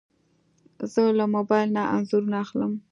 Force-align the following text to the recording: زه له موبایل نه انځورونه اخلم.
زه 0.91 1.01
له 1.19 1.25
موبایل 1.35 1.69
نه 1.77 1.83
انځورونه 1.95 2.37
اخلم. 2.45 2.71